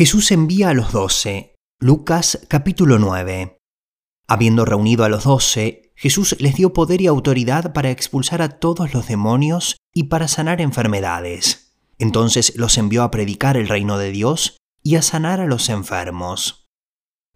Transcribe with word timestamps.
Jesús 0.00 0.30
envía 0.30 0.70
a 0.70 0.72
los 0.72 0.92
doce. 0.92 1.56
Lucas 1.78 2.46
capítulo 2.48 2.98
9. 2.98 3.58
Habiendo 4.26 4.64
reunido 4.64 5.04
a 5.04 5.10
los 5.10 5.24
doce, 5.24 5.92
Jesús 5.94 6.36
les 6.40 6.54
dio 6.54 6.72
poder 6.72 7.02
y 7.02 7.06
autoridad 7.06 7.74
para 7.74 7.90
expulsar 7.90 8.40
a 8.40 8.48
todos 8.48 8.94
los 8.94 9.08
demonios 9.08 9.76
y 9.92 10.04
para 10.04 10.26
sanar 10.26 10.62
enfermedades. 10.62 11.76
Entonces 11.98 12.56
los 12.56 12.78
envió 12.78 13.02
a 13.02 13.10
predicar 13.10 13.58
el 13.58 13.68
reino 13.68 13.98
de 13.98 14.10
Dios 14.10 14.56
y 14.82 14.96
a 14.96 15.02
sanar 15.02 15.38
a 15.38 15.46
los 15.46 15.68
enfermos. 15.68 16.66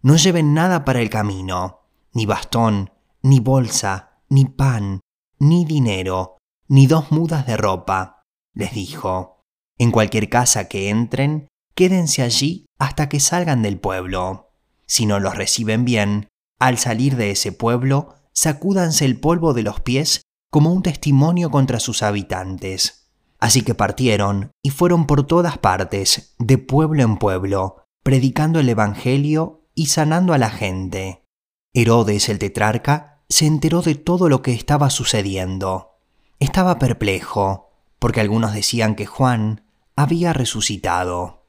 No 0.01 0.15
lleven 0.15 0.55
nada 0.55 0.85
para 0.85 1.01
el 1.01 1.11
camino, 1.11 1.81
ni 2.13 2.25
bastón, 2.25 2.89
ni 3.21 3.41
bolsa, 3.41 4.23
ni 4.27 4.45
pan, 4.45 5.01
ni 5.37 5.65
dinero, 5.65 6.39
ni 6.67 6.87
dos 6.87 7.11
mudas 7.11 7.45
de 7.45 7.57
ropa, 7.57 8.23
les 8.55 8.73
dijo. 8.73 9.43
En 9.77 9.91
cualquier 9.91 10.29
casa 10.29 10.67
que 10.67 10.89
entren, 10.89 11.47
quédense 11.75 12.23
allí 12.23 12.65
hasta 12.79 13.09
que 13.09 13.19
salgan 13.19 13.61
del 13.61 13.77
pueblo. 13.77 14.51
Si 14.87 15.05
no 15.05 15.19
los 15.19 15.35
reciben 15.35 15.85
bien, 15.85 16.29
al 16.59 16.77
salir 16.77 17.17
de 17.17 17.31
ese 17.31 17.51
pueblo, 17.51 18.15
sacúdanse 18.33 19.05
el 19.05 19.19
polvo 19.19 19.53
de 19.53 19.63
los 19.63 19.81
pies 19.81 20.21
como 20.49 20.71
un 20.71 20.81
testimonio 20.81 21.51
contra 21.51 21.79
sus 21.79 22.01
habitantes. 22.01 23.09
Así 23.39 23.61
que 23.61 23.75
partieron 23.75 24.51
y 24.63 24.69
fueron 24.69 25.05
por 25.05 25.27
todas 25.27 25.57
partes, 25.57 26.35
de 26.39 26.57
pueblo 26.57 27.03
en 27.03 27.17
pueblo, 27.17 27.83
predicando 28.03 28.59
el 28.59 28.69
Evangelio 28.69 29.67
y 29.75 29.87
sanando 29.87 30.33
a 30.33 30.37
la 30.37 30.49
gente. 30.49 31.23
Herodes 31.73 32.29
el 32.29 32.39
tetrarca 32.39 33.23
se 33.27 33.45
enteró 33.45 33.81
de 33.81 33.95
todo 33.95 34.29
lo 34.29 34.41
que 34.41 34.53
estaba 34.53 34.89
sucediendo. 34.89 35.97
Estaba 36.39 36.79
perplejo, 36.79 37.71
porque 37.99 38.21
algunos 38.21 38.53
decían 38.53 38.95
que 38.95 39.05
Juan 39.05 39.65
había 39.95 40.31
resucitado 40.31 41.44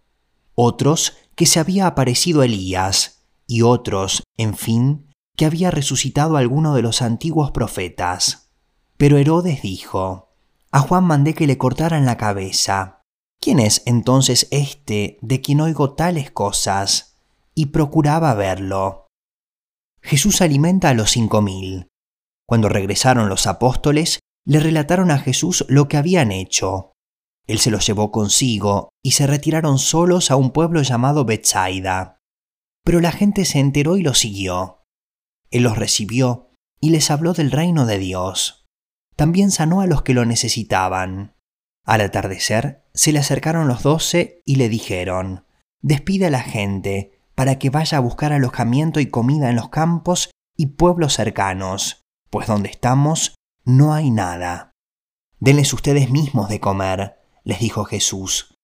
otros 0.56 1.16
que 1.36 1.46
se 1.46 1.60
había 1.60 1.86
aparecido 1.86 2.42
Elías, 2.42 3.16
y 3.46 3.62
otros, 3.62 4.24
en 4.36 4.56
fin, 4.56 5.06
que 5.36 5.46
había 5.46 5.70
resucitado 5.70 6.36
alguno 6.36 6.74
de 6.74 6.82
los 6.82 7.02
antiguos 7.02 7.52
profetas. 7.52 8.50
Pero 8.96 9.18
Herodes 9.18 9.62
dijo, 9.62 10.32
A 10.72 10.80
Juan 10.80 11.04
mandé 11.04 11.34
que 11.34 11.46
le 11.46 11.58
cortaran 11.58 12.06
la 12.06 12.16
cabeza. 12.16 13.02
¿Quién 13.40 13.60
es 13.60 13.82
entonces 13.84 14.48
este 14.50 15.18
de 15.20 15.40
quien 15.40 15.60
oigo 15.60 15.94
tales 15.94 16.30
cosas? 16.30 17.18
Y 17.54 17.66
procuraba 17.66 18.34
verlo. 18.34 19.06
Jesús 20.02 20.40
alimenta 20.40 20.88
a 20.88 20.94
los 20.94 21.10
cinco 21.10 21.42
mil. 21.42 21.88
Cuando 22.46 22.68
regresaron 22.68 23.28
los 23.28 23.46
apóstoles, 23.46 24.20
le 24.46 24.60
relataron 24.60 25.10
a 25.10 25.18
Jesús 25.18 25.64
lo 25.68 25.88
que 25.88 25.96
habían 25.96 26.32
hecho. 26.32 26.92
Él 27.46 27.58
se 27.58 27.70
los 27.70 27.86
llevó 27.86 28.10
consigo 28.10 28.90
y 29.02 29.12
se 29.12 29.26
retiraron 29.26 29.78
solos 29.78 30.30
a 30.30 30.36
un 30.36 30.50
pueblo 30.50 30.82
llamado 30.82 31.24
Bethsaida. 31.24 32.18
Pero 32.84 33.00
la 33.00 33.12
gente 33.12 33.44
se 33.44 33.60
enteró 33.60 33.96
y 33.96 34.02
lo 34.02 34.14
siguió. 34.14 34.82
Él 35.50 35.62
los 35.62 35.78
recibió 35.78 36.50
y 36.80 36.90
les 36.90 37.10
habló 37.10 37.32
del 37.32 37.50
reino 37.50 37.86
de 37.86 37.98
Dios. 37.98 38.66
También 39.14 39.50
sanó 39.50 39.80
a 39.80 39.86
los 39.86 40.02
que 40.02 40.14
lo 40.14 40.24
necesitaban. 40.24 41.36
Al 41.84 42.00
atardecer 42.00 42.84
se 42.94 43.12
le 43.12 43.20
acercaron 43.20 43.68
los 43.68 43.82
doce 43.82 44.42
y 44.44 44.56
le 44.56 44.68
dijeron, 44.68 45.46
Despide 45.80 46.26
a 46.26 46.30
la 46.30 46.42
gente 46.42 47.20
para 47.34 47.58
que 47.58 47.70
vaya 47.70 47.98
a 47.98 48.00
buscar 48.00 48.32
alojamiento 48.32 48.98
y 48.98 49.06
comida 49.06 49.50
en 49.50 49.56
los 49.56 49.68
campos 49.68 50.30
y 50.56 50.66
pueblos 50.66 51.12
cercanos, 51.12 52.04
pues 52.30 52.48
donde 52.48 52.70
estamos 52.70 53.34
no 53.64 53.92
hay 53.94 54.10
nada. 54.10 54.72
Denles 55.38 55.72
ustedes 55.72 56.10
mismos 56.10 56.48
de 56.48 56.60
comer 56.60 57.15
les 57.46 57.60
dijo 57.60 57.84
Jesús. 57.84 58.54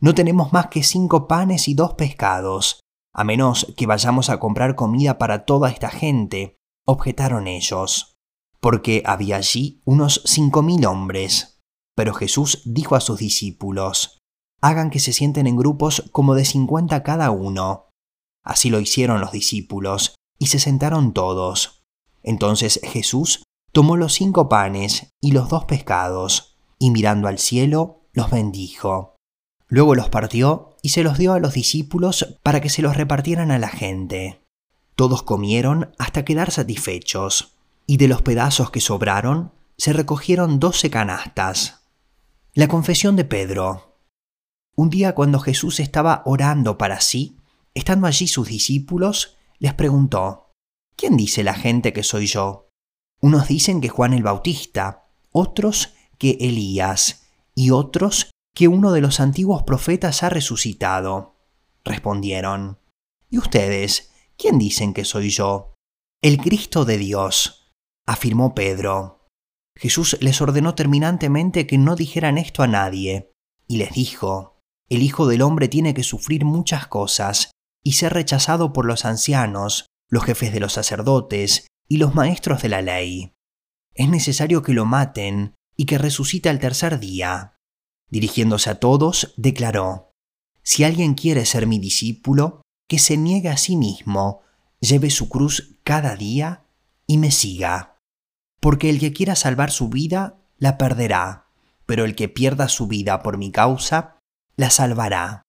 No 0.00 0.14
tenemos 0.14 0.52
más 0.52 0.68
que 0.68 0.82
cinco 0.82 1.26
panes 1.26 1.68
y 1.68 1.74
dos 1.74 1.94
pescados, 1.94 2.80
a 3.12 3.24
menos 3.24 3.74
que 3.76 3.86
vayamos 3.86 4.30
a 4.30 4.38
comprar 4.38 4.76
comida 4.76 5.18
para 5.18 5.44
toda 5.44 5.68
esta 5.68 5.90
gente, 5.90 6.56
objetaron 6.86 7.48
ellos, 7.48 8.14
porque 8.60 9.02
había 9.04 9.36
allí 9.36 9.82
unos 9.84 10.22
cinco 10.24 10.62
mil 10.62 10.86
hombres. 10.86 11.60
Pero 11.96 12.14
Jesús 12.14 12.62
dijo 12.64 12.94
a 12.94 13.00
sus 13.00 13.18
discípulos, 13.18 14.18
Hagan 14.62 14.90
que 14.90 15.00
se 15.00 15.12
sienten 15.12 15.46
en 15.46 15.56
grupos 15.56 16.08
como 16.12 16.34
de 16.34 16.44
cincuenta 16.44 17.02
cada 17.02 17.30
uno. 17.30 17.88
Así 18.44 18.70
lo 18.70 18.78
hicieron 18.78 19.20
los 19.20 19.32
discípulos, 19.32 20.14
y 20.38 20.46
se 20.46 20.60
sentaron 20.60 21.12
todos. 21.12 21.82
Entonces 22.22 22.80
Jesús 22.84 23.42
tomó 23.72 23.96
los 23.96 24.12
cinco 24.14 24.48
panes 24.48 25.10
y 25.20 25.32
los 25.32 25.48
dos 25.48 25.64
pescados, 25.64 26.56
y 26.78 26.90
mirando 26.90 27.26
al 27.26 27.38
cielo, 27.38 27.99
los 28.12 28.30
bendijo. 28.30 29.16
Luego 29.68 29.94
los 29.94 30.08
partió 30.08 30.76
y 30.82 30.90
se 30.90 31.02
los 31.02 31.16
dio 31.18 31.32
a 31.32 31.40
los 31.40 31.54
discípulos 31.54 32.38
para 32.42 32.60
que 32.60 32.68
se 32.70 32.82
los 32.82 32.96
repartieran 32.96 33.50
a 33.50 33.58
la 33.58 33.68
gente. 33.68 34.40
Todos 34.96 35.22
comieron 35.22 35.94
hasta 35.98 36.24
quedar 36.24 36.50
satisfechos, 36.50 37.56
y 37.86 37.96
de 37.96 38.08
los 38.08 38.22
pedazos 38.22 38.70
que 38.70 38.80
sobraron 38.80 39.52
se 39.76 39.92
recogieron 39.92 40.60
doce 40.60 40.90
canastas. 40.90 41.82
La 42.52 42.68
confesión 42.68 43.16
de 43.16 43.24
Pedro. 43.24 43.96
Un 44.76 44.90
día 44.90 45.14
cuando 45.14 45.38
Jesús 45.38 45.80
estaba 45.80 46.22
orando 46.26 46.76
para 46.76 47.00
sí, 47.00 47.36
estando 47.74 48.06
allí 48.06 48.26
sus 48.26 48.48
discípulos, 48.48 49.36
les 49.58 49.74
preguntó, 49.74 50.52
¿quién 50.96 51.16
dice 51.16 51.44
la 51.44 51.54
gente 51.54 51.92
que 51.92 52.02
soy 52.02 52.26
yo? 52.26 52.68
Unos 53.20 53.48
dicen 53.48 53.80
que 53.80 53.88
Juan 53.88 54.14
el 54.14 54.22
Bautista, 54.22 55.08
otros 55.30 55.94
que 56.18 56.38
Elías, 56.40 57.19
y 57.60 57.72
otros 57.72 58.30
que 58.54 58.68
uno 58.68 58.90
de 58.90 59.02
los 59.02 59.20
antiguos 59.20 59.64
profetas 59.64 60.22
ha 60.22 60.30
resucitado. 60.30 61.36
Respondieron, 61.84 62.78
¿Y 63.28 63.36
ustedes? 63.36 64.12
¿Quién 64.38 64.58
dicen 64.58 64.94
que 64.94 65.04
soy 65.04 65.28
yo? 65.28 65.74
El 66.22 66.38
Cristo 66.38 66.86
de 66.86 66.96
Dios, 66.96 67.74
afirmó 68.06 68.54
Pedro. 68.54 69.28
Jesús 69.76 70.16
les 70.22 70.40
ordenó 70.40 70.74
terminantemente 70.74 71.66
que 71.66 71.76
no 71.76 71.96
dijeran 71.96 72.38
esto 72.38 72.62
a 72.62 72.66
nadie, 72.66 73.30
y 73.68 73.76
les 73.76 73.92
dijo, 73.92 74.58
El 74.88 75.02
Hijo 75.02 75.26
del 75.26 75.42
Hombre 75.42 75.68
tiene 75.68 75.92
que 75.92 76.02
sufrir 76.02 76.46
muchas 76.46 76.86
cosas 76.86 77.50
y 77.84 77.92
ser 77.92 78.14
rechazado 78.14 78.72
por 78.72 78.86
los 78.86 79.04
ancianos, 79.04 79.84
los 80.08 80.24
jefes 80.24 80.54
de 80.54 80.60
los 80.60 80.72
sacerdotes 80.72 81.66
y 81.86 81.98
los 81.98 82.14
maestros 82.14 82.62
de 82.62 82.70
la 82.70 82.80
ley. 82.80 83.34
Es 83.92 84.08
necesario 84.08 84.62
que 84.62 84.72
lo 84.72 84.86
maten 84.86 85.56
y 85.80 85.86
que 85.86 85.96
resucita 85.96 86.50
el 86.50 86.58
tercer 86.58 87.00
día. 87.00 87.54
Dirigiéndose 88.10 88.68
a 88.68 88.74
todos, 88.74 89.32
declaró, 89.38 90.12
Si 90.62 90.84
alguien 90.84 91.14
quiere 91.14 91.46
ser 91.46 91.66
mi 91.66 91.78
discípulo, 91.78 92.60
que 92.86 92.98
se 92.98 93.16
niegue 93.16 93.48
a 93.48 93.56
sí 93.56 93.76
mismo, 93.76 94.42
lleve 94.80 95.08
su 95.08 95.30
cruz 95.30 95.78
cada 95.82 96.16
día 96.16 96.66
y 97.06 97.16
me 97.16 97.30
siga. 97.30 97.96
Porque 98.60 98.90
el 98.90 99.00
que 99.00 99.14
quiera 99.14 99.34
salvar 99.36 99.70
su 99.70 99.88
vida, 99.88 100.42
la 100.58 100.76
perderá, 100.76 101.46
pero 101.86 102.04
el 102.04 102.14
que 102.14 102.28
pierda 102.28 102.68
su 102.68 102.86
vida 102.86 103.22
por 103.22 103.38
mi 103.38 103.50
causa, 103.50 104.18
la 104.56 104.68
salvará. 104.68 105.40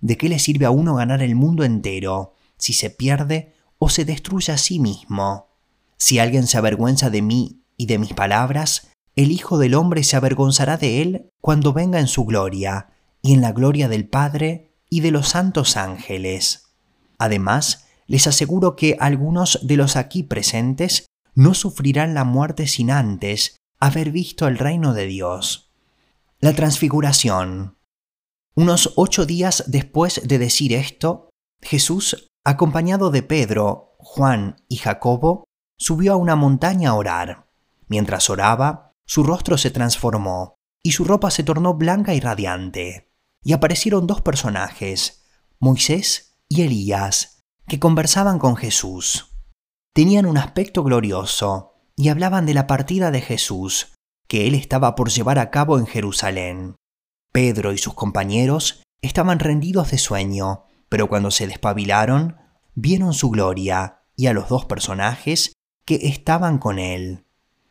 ¿De 0.00 0.16
qué 0.16 0.28
le 0.28 0.38
sirve 0.38 0.66
a 0.66 0.70
uno 0.70 0.94
ganar 0.94 1.20
el 1.20 1.34
mundo 1.34 1.64
entero 1.64 2.34
si 2.58 2.74
se 2.74 2.90
pierde 2.90 3.56
o 3.78 3.88
se 3.88 4.04
destruye 4.04 4.52
a 4.52 4.56
sí 4.56 4.78
mismo? 4.78 5.48
Si 5.96 6.20
alguien 6.20 6.46
se 6.46 6.58
avergüenza 6.58 7.10
de 7.10 7.22
mí 7.22 7.64
y 7.76 7.86
de 7.86 7.98
mis 7.98 8.12
palabras, 8.12 8.93
el 9.16 9.30
Hijo 9.30 9.58
del 9.58 9.74
Hombre 9.74 10.02
se 10.02 10.16
avergonzará 10.16 10.76
de 10.76 11.02
él 11.02 11.30
cuando 11.40 11.72
venga 11.72 12.00
en 12.00 12.08
su 12.08 12.24
gloria, 12.24 12.88
y 13.22 13.32
en 13.32 13.40
la 13.40 13.52
gloria 13.52 13.88
del 13.88 14.06
Padre 14.06 14.74
y 14.90 15.00
de 15.00 15.10
los 15.10 15.28
santos 15.28 15.76
ángeles. 15.76 16.74
Además, 17.18 17.86
les 18.06 18.26
aseguro 18.26 18.76
que 18.76 18.96
algunos 19.00 19.58
de 19.62 19.76
los 19.76 19.96
aquí 19.96 20.22
presentes 20.22 21.06
no 21.34 21.54
sufrirán 21.54 22.12
la 22.14 22.24
muerte 22.24 22.66
sin 22.66 22.90
antes 22.90 23.56
haber 23.80 24.10
visto 24.10 24.46
el 24.46 24.58
reino 24.58 24.92
de 24.92 25.06
Dios. 25.06 25.72
La 26.38 26.52
transfiguración. 26.52 27.78
Unos 28.54 28.92
ocho 28.96 29.26
días 29.26 29.64
después 29.66 30.20
de 30.24 30.38
decir 30.38 30.74
esto, 30.74 31.30
Jesús, 31.62 32.30
acompañado 32.44 33.10
de 33.10 33.22
Pedro, 33.22 33.96
Juan 33.98 34.56
y 34.68 34.76
Jacobo, 34.76 35.44
subió 35.78 36.12
a 36.12 36.16
una 36.16 36.36
montaña 36.36 36.90
a 36.90 36.94
orar. 36.94 37.46
Mientras 37.88 38.28
oraba, 38.28 38.92
su 39.06 39.22
rostro 39.22 39.58
se 39.58 39.70
transformó 39.70 40.56
y 40.82 40.92
su 40.92 41.04
ropa 41.04 41.30
se 41.30 41.42
tornó 41.42 41.74
blanca 41.74 42.14
y 42.14 42.20
radiante. 42.20 43.10
Y 43.42 43.52
aparecieron 43.52 44.06
dos 44.06 44.22
personajes, 44.22 45.24
Moisés 45.58 46.36
y 46.48 46.62
Elías, 46.62 47.42
que 47.66 47.78
conversaban 47.78 48.38
con 48.38 48.56
Jesús. 48.56 49.34
Tenían 49.94 50.26
un 50.26 50.38
aspecto 50.38 50.82
glorioso 50.82 51.74
y 51.96 52.08
hablaban 52.08 52.46
de 52.46 52.54
la 52.54 52.66
partida 52.66 53.10
de 53.10 53.20
Jesús, 53.20 53.94
que 54.28 54.46
él 54.46 54.54
estaba 54.54 54.94
por 54.94 55.10
llevar 55.10 55.38
a 55.38 55.50
cabo 55.50 55.78
en 55.78 55.86
Jerusalén. 55.86 56.76
Pedro 57.32 57.72
y 57.72 57.78
sus 57.78 57.94
compañeros 57.94 58.82
estaban 59.02 59.38
rendidos 59.38 59.90
de 59.90 59.98
sueño, 59.98 60.64
pero 60.88 61.08
cuando 61.08 61.30
se 61.30 61.46
despabilaron, 61.46 62.36
vieron 62.74 63.12
su 63.12 63.30
gloria 63.30 64.02
y 64.16 64.26
a 64.26 64.32
los 64.32 64.48
dos 64.48 64.64
personajes 64.64 65.52
que 65.84 65.96
estaban 66.08 66.58
con 66.58 66.78
él. 66.78 67.23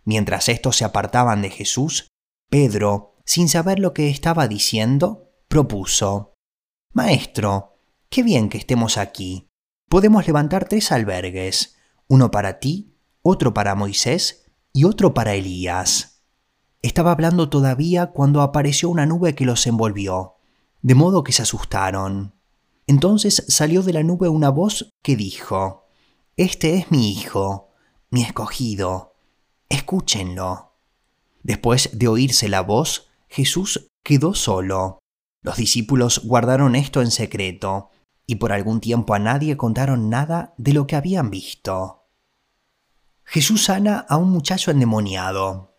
Mientras 0.05 0.50
estos 0.50 0.77
se 0.77 0.85
apartaban 0.85 1.41
de 1.41 1.50
Jesús, 1.50 2.07
Pedro, 2.50 3.15
sin 3.25 3.47
saber 3.47 3.79
lo 3.79 3.94
que 3.94 4.09
estaba 4.09 4.47
diciendo, 4.47 5.31
propuso, 5.47 6.33
Maestro, 6.91 7.77
qué 8.09 8.21
bien 8.21 8.50
que 8.50 8.57
estemos 8.57 8.97
aquí. 8.97 9.47
Podemos 9.89 10.27
levantar 10.27 10.67
tres 10.67 10.91
albergues, 10.91 11.77
uno 12.07 12.31
para 12.31 12.59
ti, 12.59 12.95
otro 13.21 13.53
para 13.53 13.75
Moisés 13.75 14.45
y 14.73 14.83
otro 14.83 15.13
para 15.13 15.33
Elías. 15.33 16.23
Estaba 16.81 17.11
hablando 17.11 17.50
todavía 17.50 18.07
cuando 18.07 18.41
apareció 18.41 18.89
una 18.89 19.05
nube 19.05 19.35
que 19.35 19.45
los 19.45 19.65
envolvió, 19.67 20.35
de 20.81 20.95
modo 20.95 21.23
que 21.23 21.31
se 21.31 21.44
asustaron. 21.44 22.35
Entonces 22.88 23.45
salió 23.47 23.81
de 23.83 23.94
la 23.94 24.03
nube 24.03 24.27
una 24.27 24.50
voz 24.50 24.91
que 25.01 25.15
dijo, 25.15 25.88
Este 26.35 26.75
es 26.75 26.91
mi 26.91 27.11
Hijo, 27.11 27.69
mi 28.09 28.21
escogido, 28.21 29.12
escúchenlo. 29.73 30.77
Después 31.41 31.89
de 31.93 32.07
oírse 32.07 32.47
la 32.47 32.61
voz, 32.61 33.09
Jesús 33.27 33.89
quedó 34.03 34.33
solo. 34.35 34.99
Los 35.41 35.57
discípulos 35.57 36.21
guardaron 36.23 36.75
esto 36.75 37.01
en 37.01 37.11
secreto, 37.11 37.89
y 38.25 38.35
por 38.35 38.53
algún 38.53 38.79
tiempo 38.79 39.13
a 39.13 39.19
nadie 39.19 39.57
contaron 39.57 40.09
nada 40.09 40.53
de 40.57 40.73
lo 40.73 40.87
que 40.87 40.95
habían 40.95 41.29
visto. 41.29 42.07
Jesús 43.25 43.65
sana 43.65 44.05
a 44.07 44.17
un 44.17 44.29
muchacho 44.29 44.71
endemoniado. 44.71 45.75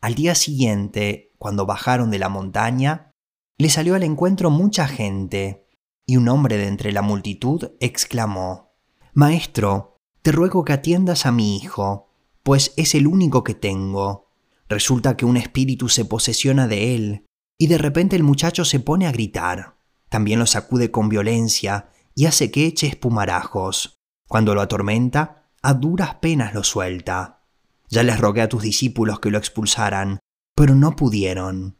Al 0.00 0.14
día 0.14 0.34
siguiente, 0.34 1.32
cuando 1.38 1.66
bajaron 1.66 2.10
de 2.10 2.18
la 2.18 2.28
montaña, 2.28 3.10
le 3.56 3.70
salió 3.70 3.94
al 3.94 4.04
encuentro 4.04 4.50
mucha 4.50 4.86
gente, 4.86 5.66
y 6.06 6.16
un 6.16 6.28
hombre 6.28 6.56
de 6.58 6.68
entre 6.68 6.92
la 6.92 7.02
multitud 7.02 7.72
exclamó, 7.80 8.74
Maestro, 9.14 9.96
te 10.22 10.32
ruego 10.32 10.64
que 10.64 10.74
atiendas 10.74 11.26
a 11.26 11.32
mi 11.32 11.56
hijo, 11.56 12.07
pues 12.42 12.72
es 12.76 12.94
el 12.94 13.06
único 13.06 13.44
que 13.44 13.54
tengo. 13.54 14.30
Resulta 14.68 15.16
que 15.16 15.24
un 15.24 15.36
espíritu 15.36 15.88
se 15.88 16.04
posesiona 16.04 16.66
de 16.68 16.94
él, 16.94 17.26
y 17.58 17.66
de 17.66 17.78
repente 17.78 18.16
el 18.16 18.22
muchacho 18.22 18.64
se 18.64 18.80
pone 18.80 19.06
a 19.06 19.12
gritar. 19.12 19.78
También 20.08 20.38
lo 20.38 20.46
sacude 20.46 20.90
con 20.90 21.08
violencia 21.08 21.90
y 22.14 22.26
hace 22.26 22.50
que 22.50 22.66
eche 22.66 22.86
espumarajos. 22.86 23.98
Cuando 24.28 24.54
lo 24.54 24.60
atormenta, 24.60 25.50
a 25.62 25.74
duras 25.74 26.16
penas 26.16 26.54
lo 26.54 26.64
suelta. 26.64 27.44
Ya 27.88 28.02
les 28.02 28.18
rogué 28.18 28.42
a 28.42 28.48
tus 28.48 28.62
discípulos 28.62 29.20
que 29.20 29.30
lo 29.30 29.38
expulsaran, 29.38 30.18
pero 30.54 30.74
no 30.74 30.96
pudieron. 30.96 31.78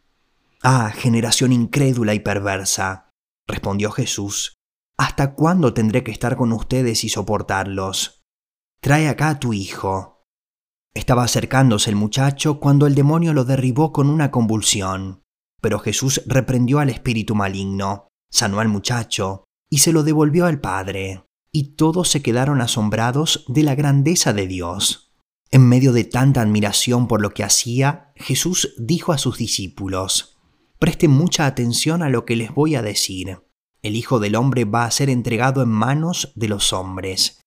Ah, 0.63 0.91
generación 0.95 1.53
incrédula 1.53 2.15
y 2.15 2.21
perversa, 2.21 3.11
respondió 3.47 3.91
Jesús, 3.91 4.55
¿hasta 4.97 5.35
cuándo 5.35 5.75
tendré 5.75 6.03
que 6.03 6.11
estar 6.11 6.37
con 6.37 6.53
ustedes 6.53 7.05
y 7.05 7.09
soportarlos? 7.09 8.25
Trae 8.81 9.09
acá 9.09 9.29
a 9.31 9.39
tu 9.39 9.53
hijo. 9.53 10.18
Estaba 10.99 11.23
acercándose 11.23 11.91
el 11.91 11.95
muchacho 11.95 12.59
cuando 12.59 12.89
el 12.89 12.97
demonio 12.97 13.33
lo 13.33 13.45
derribó 13.45 13.93
con 13.93 14.11
una 14.11 14.33
convulsión. 14.33 15.23
Pero 15.63 15.79
Jesús 15.79 16.23
reprendió 16.27 16.81
al 16.81 16.91
espíritu 16.91 17.37
maligno, 17.37 18.09
sanó 18.33 18.59
al 18.59 18.67
muchacho 18.67 19.45
y 19.71 19.79
se 19.79 19.93
lo 19.93 20.03
devolvió 20.03 20.47
al 20.47 20.61
Padre. 20.61 21.23
Y 21.53 21.77
todos 21.77 22.09
se 22.09 22.21
quedaron 22.21 22.61
asombrados 22.61 23.45
de 23.47 23.63
la 23.63 23.77
grandeza 23.77 24.33
de 24.33 24.49
Dios. 24.49 25.13
En 25.53 25.69
medio 25.69 25.93
de 25.93 26.03
tanta 26.03 26.41
admiración 26.41 27.07
por 27.07 27.23
lo 27.23 27.31
que 27.31 27.45
hacía, 27.45 28.11
Jesús 28.17 28.75
dijo 28.77 29.13
a 29.13 29.19
sus 29.19 29.39
discípulos, 29.39 30.37
Presten 30.81 31.13
mucha 31.13 31.47
atención 31.47 32.03
a 32.03 32.09
lo 32.09 32.25
que 32.25 32.35
les 32.35 32.53
voy 32.53 32.75
a 32.75 32.83
decir. 32.83 33.45
El 33.83 33.95
Hijo 33.95 34.19
del 34.19 34.35
Hombre 34.35 34.65
va 34.65 34.85
a 34.85 34.91
ser 34.91 35.11
entregado 35.11 35.63
en 35.63 35.69
manos 35.69 36.33
de 36.35 36.49
los 36.49 36.73
hombres. 36.73 37.38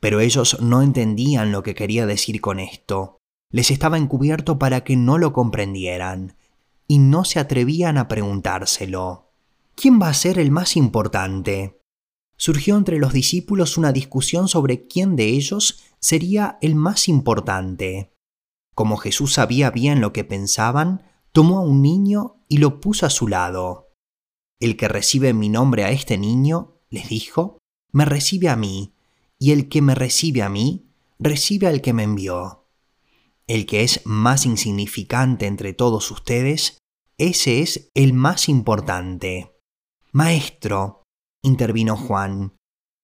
Pero 0.00 0.20
ellos 0.20 0.60
no 0.60 0.82
entendían 0.82 1.52
lo 1.52 1.62
que 1.62 1.74
quería 1.74 2.06
decir 2.06 2.40
con 2.40 2.58
esto. 2.58 3.18
Les 3.52 3.70
estaba 3.70 3.98
encubierto 3.98 4.58
para 4.58 4.82
que 4.82 4.96
no 4.96 5.18
lo 5.18 5.32
comprendieran 5.32 6.36
y 6.86 6.98
no 6.98 7.24
se 7.24 7.38
atrevían 7.38 7.98
a 7.98 8.08
preguntárselo. 8.08 9.30
¿Quién 9.74 10.00
va 10.00 10.08
a 10.08 10.14
ser 10.14 10.38
el 10.38 10.50
más 10.50 10.76
importante? 10.76 11.80
Surgió 12.36 12.76
entre 12.76 12.98
los 12.98 13.12
discípulos 13.12 13.76
una 13.76 13.92
discusión 13.92 14.48
sobre 14.48 14.86
quién 14.88 15.14
de 15.14 15.26
ellos 15.26 15.84
sería 15.98 16.58
el 16.62 16.74
más 16.74 17.08
importante. 17.08 18.12
Como 18.74 18.96
Jesús 18.96 19.34
sabía 19.34 19.70
bien 19.70 20.00
lo 20.00 20.12
que 20.12 20.24
pensaban, 20.24 21.02
tomó 21.32 21.58
a 21.58 21.62
un 21.62 21.82
niño 21.82 22.42
y 22.48 22.58
lo 22.58 22.80
puso 22.80 23.06
a 23.06 23.10
su 23.10 23.28
lado. 23.28 23.88
El 24.58 24.76
que 24.76 24.88
recibe 24.88 25.32
mi 25.32 25.48
nombre 25.48 25.84
a 25.84 25.90
este 25.90 26.18
niño, 26.18 26.78
les 26.88 27.08
dijo, 27.08 27.58
me 27.92 28.04
recibe 28.04 28.48
a 28.48 28.56
mí, 28.56 28.94
y 29.40 29.52
el 29.52 29.68
que 29.68 29.82
me 29.82 29.94
recibe 29.94 30.42
a 30.42 30.48
mí, 30.48 30.92
recibe 31.18 31.66
al 31.66 31.80
que 31.80 31.94
me 31.94 32.04
envió. 32.04 32.68
El 33.46 33.66
que 33.66 33.82
es 33.82 34.02
más 34.04 34.46
insignificante 34.46 35.46
entre 35.46 35.72
todos 35.72 36.10
ustedes, 36.10 36.78
ese 37.18 37.62
es 37.62 37.90
el 37.94 38.12
más 38.12 38.48
importante. 38.48 39.56
Maestro, 40.12 41.02
intervino 41.42 41.96
Juan, 41.96 42.54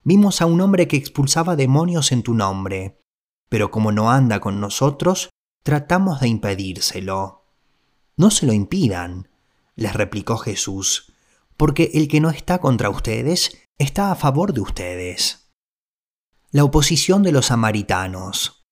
vimos 0.04 0.42
a 0.42 0.46
un 0.46 0.60
hombre 0.60 0.86
que 0.86 0.96
expulsaba 0.96 1.56
demonios 1.56 2.12
en 2.12 2.22
tu 2.22 2.34
nombre, 2.34 3.00
pero 3.48 3.70
como 3.70 3.90
no 3.90 4.10
anda 4.10 4.38
con 4.38 4.60
nosotros, 4.60 5.30
tratamos 5.62 6.20
de 6.20 6.28
impedírselo. 6.28 7.46
No 8.16 8.30
se 8.30 8.46
lo 8.46 8.52
impidan, 8.52 9.30
les 9.74 9.94
replicó 9.94 10.36
Jesús, 10.36 11.14
porque 11.56 11.92
el 11.94 12.08
que 12.08 12.20
no 12.20 12.28
está 12.28 12.58
contra 12.58 12.90
ustedes 12.90 13.66
está 13.78 14.12
a 14.12 14.16
favor 14.16 14.52
de 14.52 14.60
ustedes. 14.60 15.45
La 16.52 16.62
oposición 16.62 17.24
de 17.24 17.32
los 17.32 17.46
samaritanos. 17.46 18.64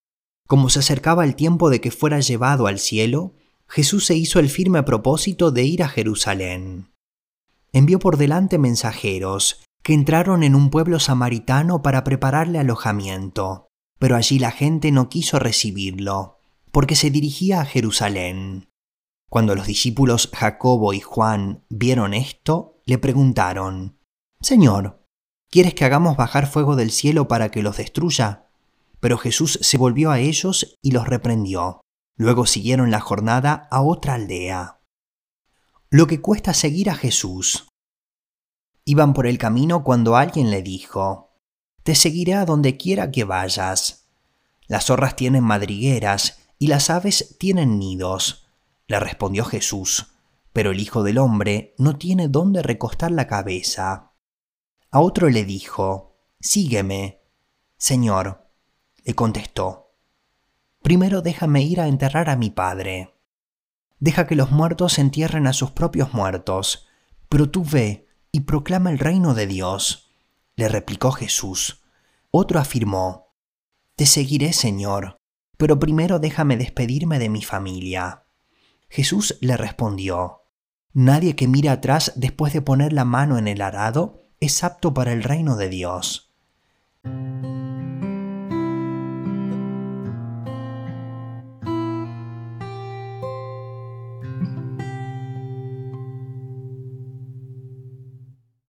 Como 0.47 0.71
se 0.71 0.79
acercaba 0.79 1.25
el 1.25 1.35
tiempo 1.35 1.71
de 1.71 1.81
que 1.81 1.91
fuera 1.91 2.21
llevado 2.21 2.69
al 2.69 2.79
cielo, 2.79 3.35
Jesús 3.67 4.06
se 4.06 4.15
hizo 4.15 4.38
el 4.38 4.49
firme 4.49 4.85
propósito 4.85 5.50
de 5.50 5.65
ir 5.65 5.82
a 5.82 5.88
Jerusalén. 5.88 6.93
Envió 7.73 7.99
por 7.99 8.17
delante 8.17 8.59
mensajeros 8.59 9.65
que 9.82 9.93
entraron 9.93 10.44
en 10.44 10.55
un 10.55 10.71
pueblo 10.71 11.00
samaritano 11.00 11.82
para 11.82 12.05
prepararle 12.05 12.61
alojamiento, 12.61 13.67
pero 13.99 14.15
allí 14.15 14.38
la 14.38 14.53
gente 14.53 14.93
no 14.93 15.09
quiso 15.09 15.41
recibirlo, 15.41 16.38
porque 16.71 16.94
se 16.94 17.11
dirigía 17.11 17.61
a 17.61 17.65
Jerusalén. 17.65 18.69
Cuando 19.29 19.56
los 19.56 19.67
discípulos 19.67 20.31
Jacobo 20.32 20.94
y 20.94 21.00
Juan 21.00 21.65
vieron 21.69 22.15
esto, 22.15 22.81
le 22.87 22.99
preguntaron, 22.99 23.99
Señor, 24.41 25.03
¿quieres 25.54 25.74
que 25.74 25.84
hagamos 25.84 26.16
bajar 26.16 26.48
fuego 26.48 26.74
del 26.74 26.90
cielo 26.90 27.28
para 27.28 27.52
que 27.52 27.62
los 27.62 27.76
destruya? 27.76 28.48
Pero 28.98 29.18
Jesús 29.18 29.56
se 29.62 29.78
volvió 29.78 30.11
a 30.11 30.18
ellos 30.18 30.78
y 30.82 30.90
los 30.90 31.06
reprendió. 31.06 31.80
Luego 32.16 32.44
siguieron 32.44 32.90
la 32.90 32.99
jornada 32.99 33.68
a 33.70 33.80
otra 33.80 34.14
aldea. 34.14 34.80
Lo 35.90 36.08
que 36.08 36.20
cuesta 36.20 36.54
seguir 36.54 36.90
a 36.90 36.96
Jesús. 36.96 37.68
Iban 38.84 39.14
por 39.14 39.28
el 39.28 39.38
camino 39.38 39.84
cuando 39.84 40.16
alguien 40.16 40.50
le 40.50 40.61
dijo, 40.61 41.37
Te 41.84 41.94
seguiré 41.94 42.34
a 42.34 42.46
donde 42.46 42.76
quiera 42.76 43.12
que 43.12 43.23
vayas. 43.23 44.08
Las 44.66 44.87
zorras 44.87 45.14
tienen 45.14 45.44
madrigueras 45.44 46.40
y 46.58 46.66
las 46.66 46.90
aves 46.90 47.37
tienen 47.38 47.78
nidos. 47.78 48.49
Le 48.88 48.99
respondió 48.99 49.44
Jesús, 49.44 50.16
pero 50.52 50.73
el 50.73 50.80
Hijo 50.80 51.04
del 51.04 51.18
Hombre 51.18 51.76
no 51.78 51.96
tiene 51.96 52.26
dónde 52.26 52.61
recostar 52.61 53.12
la 53.12 53.28
cabeza. 53.28 54.13
A 54.94 55.00
otro 55.00 55.28
le 55.28 55.44
dijo, 55.44 56.20
Sígueme. 56.38 57.20
Señor, 57.76 58.46
le 59.04 59.14
contestó, 59.14 59.96
primero 60.82 61.20
déjame 61.20 61.62
ir 61.62 61.80
a 61.80 61.88
enterrar 61.88 62.30
a 62.30 62.36
mi 62.36 62.50
padre. 62.50 63.12
Deja 63.98 64.28
que 64.28 64.36
los 64.36 64.52
muertos 64.52 65.00
entierren 65.00 65.48
a 65.48 65.52
sus 65.52 65.72
propios 65.72 66.14
muertos, 66.14 66.86
pero 67.28 67.50
tú 67.50 67.64
ve 67.64 68.06
y 68.30 68.42
proclama 68.42 68.92
el 68.92 69.00
reino 69.00 69.34
de 69.34 69.48
Dios. 69.48 70.12
Le 70.54 70.68
replicó 70.68 71.10
Jesús. 71.10 71.82
Otro 72.30 72.60
afirmó, 72.60 73.34
Te 73.96 74.06
seguiré, 74.06 74.52
Señor, 74.52 75.16
pero 75.56 75.80
primero 75.80 76.20
déjame 76.20 76.56
despedirme 76.56 77.18
de 77.18 77.30
mi 77.30 77.42
familia. 77.42 78.26
Jesús 78.88 79.38
le 79.40 79.56
respondió, 79.56 80.42
Nadie 80.92 81.34
que 81.34 81.48
mira 81.48 81.72
atrás 81.72 82.12
después 82.14 82.52
de 82.52 82.62
poner 82.62 82.92
la 82.92 83.04
mano 83.04 83.38
en 83.38 83.48
el 83.48 83.60
arado 83.60 84.24
es 84.44 84.62
apto 84.62 84.92
para 84.92 85.12
el 85.12 85.22
reino 85.22 85.56
de 85.56 85.68
Dios. 85.68 86.30